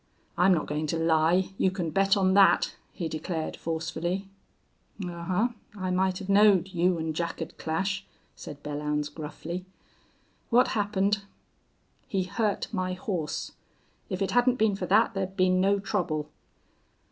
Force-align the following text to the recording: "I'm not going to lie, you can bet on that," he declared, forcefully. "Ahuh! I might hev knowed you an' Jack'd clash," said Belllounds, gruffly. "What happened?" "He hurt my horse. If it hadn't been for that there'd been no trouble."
"I'm 0.35 0.51
not 0.51 0.65
going 0.65 0.87
to 0.87 0.97
lie, 0.97 1.51
you 1.59 1.69
can 1.69 1.91
bet 1.91 2.17
on 2.17 2.33
that," 2.33 2.75
he 2.91 3.07
declared, 3.07 3.55
forcefully. 3.55 4.27
"Ahuh! 4.99 5.53
I 5.77 5.91
might 5.91 6.17
hev 6.17 6.27
knowed 6.27 6.69
you 6.69 6.97
an' 6.97 7.13
Jack'd 7.13 7.55
clash," 7.59 8.03
said 8.35 8.63
Belllounds, 8.63 9.13
gruffly. 9.13 9.63
"What 10.49 10.69
happened?" 10.69 11.21
"He 12.07 12.23
hurt 12.23 12.67
my 12.73 12.93
horse. 12.93 13.51
If 14.09 14.23
it 14.23 14.31
hadn't 14.31 14.55
been 14.55 14.75
for 14.75 14.87
that 14.87 15.13
there'd 15.13 15.37
been 15.37 15.61
no 15.61 15.77
trouble." 15.77 16.31